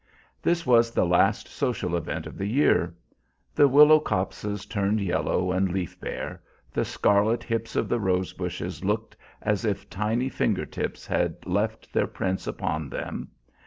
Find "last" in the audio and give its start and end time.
1.05-1.47